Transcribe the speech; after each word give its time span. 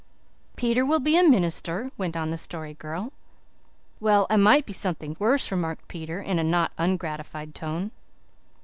"Peter 0.55 0.83
will 0.83 0.99
be 0.99 1.15
a 1.15 1.21
minister," 1.21 1.91
went 1.95 2.17
on 2.17 2.31
the 2.31 2.35
Story 2.39 2.73
Girl. 2.73 3.13
"Well, 3.99 4.25
I 4.31 4.35
might 4.35 4.65
be 4.65 4.73
something 4.73 5.15
worse," 5.19 5.51
remarked 5.51 5.87
Peter, 5.87 6.19
in 6.19 6.39
a 6.39 6.43
not 6.43 6.71
ungratified 6.79 7.53
tone. 7.53 7.91